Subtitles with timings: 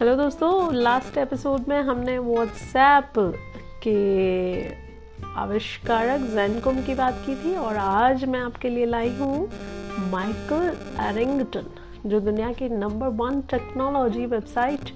[0.00, 3.12] Hello दोस्तों last episode में हमने व्हाट्सएप
[3.82, 3.96] के
[5.40, 9.48] आविष्कारक जैनकुम की बात की थी और आज मैं आपके लिए लाई हूँ
[10.10, 11.66] माइकल एरिंगटन
[12.06, 14.92] जो दुनिया की number one technology website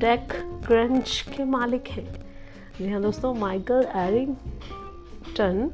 [0.66, 2.06] TechCrunch के मालिक हैं।
[2.78, 5.70] जी हाँ दोस्तों Michael Arrington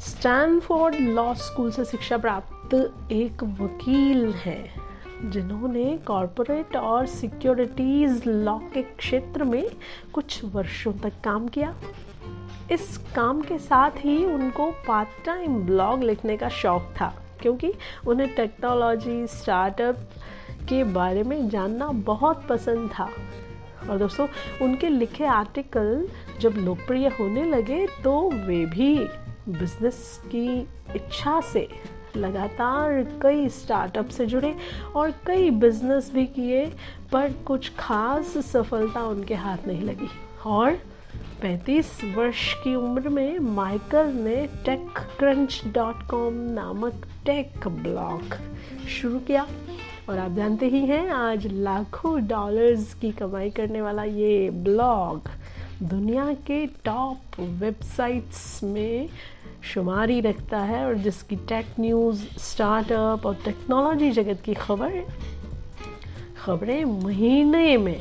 [0.00, 2.74] Stanford law school से शिक्षा प्राप्त
[3.12, 4.85] एक वकील है।
[5.24, 9.68] जिन्होंने कॉरपोरेट और सिक्योरिटीज़ लॉ के क्षेत्र में
[10.14, 11.74] कुछ वर्षों तक काम किया।
[12.72, 17.12] इस काम के साथ ही उनको पार्ट टाइम ब्लॉग लिखने का शौक था,
[17.42, 17.72] क्योंकि
[18.06, 20.08] उन्हें टेक्नोलॉजी स्टार्टअप
[20.68, 23.10] के बारे में जानना बहुत पसंद था।
[23.90, 24.26] और दोस्तों,
[24.62, 26.08] उनके लिखे आर्टिकल
[26.40, 28.94] जब लोकप्रिय होने लगे तो वे भी
[29.48, 30.48] बिज़नेस की
[30.96, 31.68] इच्छा से
[32.16, 34.54] लगातार कई स्टार्टअप से जुड़े
[34.96, 36.66] और कई बिज़नेस भी किए,
[37.12, 40.08] पर कुछ खास सफलता उनके हाथ नहीं लगी।
[40.46, 40.78] और
[41.42, 48.34] 35 वर्ष की उम्र में माइकल ने टेक क्रंच डॉट कॉम नामक टेक ब्लॉग
[48.88, 49.46] शुरू किया।
[50.08, 55.28] और आप जानते ही हैं, आज लाखों डॉलर्स की कमाई करने वाला ये ब्लॉग
[55.82, 59.08] दुनिया के टॉप वेबसाइट्स में
[59.64, 65.02] शुमारी रखता है और जिसकी टेक न्यूज़ स्टार्टअप और टेक्नोलॉजी जगत की खबर,
[66.44, 68.00] खबरें महीने में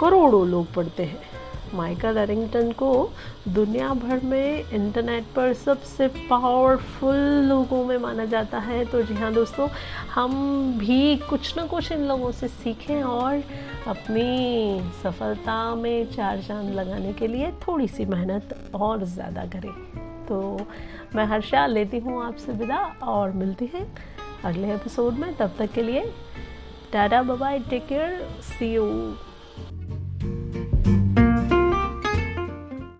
[0.00, 1.37] करोड़ों लोग पढ़ते हैं।
[1.74, 3.10] माइकल एरिंगटन को
[3.48, 7.16] दुनिया भर में इंटरनेट पर सबसे पावरफुल
[7.48, 9.68] लोगों में माना जाता है। तो जी हाँ दोस्तों,
[10.14, 10.32] हम
[10.78, 13.42] भी कुछ ना कुछ इन लोगों से सीखें और
[13.86, 19.72] अपनी सफलता में चार चाँद लगाने के लिए थोड़ी सी मेहनत और ज़्यादा करें।
[20.26, 20.40] तो
[21.14, 23.86] मैं हर्षा लेती हूँ आपसे विदा और मिलती हैं
[24.44, 26.04] अगले एपिसोड में। तब तक के लिए
[26.92, 28.84] tata bye take care see you